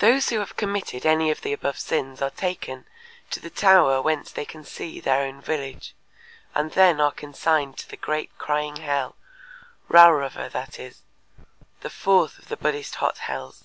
[0.00, 2.84] Those who have committed any of the above sins are taken,
[3.30, 5.94] to the tower whence they can see their own village
[6.54, 9.16] and then are consigned to the great crying hell,
[9.88, 11.00] Râurava, that is,
[11.80, 13.64] the fourth of the Buddhist hot hells.